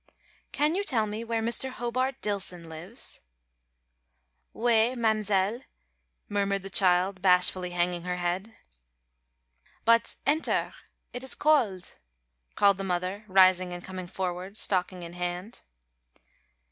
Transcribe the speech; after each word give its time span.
"Can 0.51 0.73
you 0.73 0.83
tell 0.83 1.05
me 1.05 1.23
where 1.23 1.43
Mr. 1.43 1.69
Hobart 1.69 2.21
Dillson 2.23 2.67
lives?" 2.67 3.21
"Ou 4.55 4.67
ay, 4.67 4.95
ma'mzelle," 4.95 5.61
murmured 6.27 6.63
the 6.63 6.71
child, 6.71 7.21
bashfully 7.21 7.69
hanging 7.69 8.01
her 8.01 8.15
head. 8.15 8.55
"But 9.85 10.15
enter 10.25 10.73
it 11.13 11.23
is 11.23 11.35
cold," 11.35 11.97
called 12.55 12.77
the 12.77 12.83
mother, 12.83 13.25
rising 13.27 13.71
and 13.73 13.83
coming 13.83 14.07
forward, 14.07 14.57
stocking 14.57 15.03
in 15.03 15.13
hand. 15.13 15.61